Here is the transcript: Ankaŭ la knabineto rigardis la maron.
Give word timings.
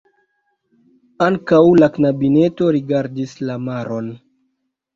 Ankaŭ 1.25 1.59
la 1.83 1.91
knabineto 1.99 2.73
rigardis 2.79 3.39
la 3.47 3.61
maron. 3.69 4.13